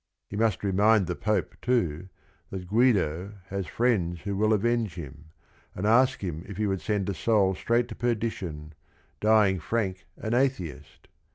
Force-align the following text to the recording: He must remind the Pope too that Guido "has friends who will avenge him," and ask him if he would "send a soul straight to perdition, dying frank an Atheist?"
He 0.31 0.35
must 0.35 0.63
remind 0.63 1.05
the 1.05 1.15
Pope 1.15 1.53
too 1.61 2.09
that 2.49 2.65
Guido 2.65 3.33
"has 3.49 3.67
friends 3.67 4.21
who 4.21 4.35
will 4.35 4.51
avenge 4.51 4.95
him," 4.95 5.25
and 5.75 5.85
ask 5.85 6.21
him 6.23 6.43
if 6.49 6.57
he 6.57 6.65
would 6.65 6.81
"send 6.81 7.07
a 7.07 7.13
soul 7.13 7.53
straight 7.53 7.87
to 7.89 7.93
perdition, 7.95 8.73
dying 9.19 9.59
frank 9.59 10.07
an 10.17 10.33
Atheist?" 10.33 11.07